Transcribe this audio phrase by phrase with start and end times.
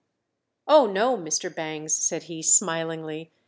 [0.67, 1.53] "Oh, no, Mr.
[1.55, 3.29] Bangs," said he, smilingly.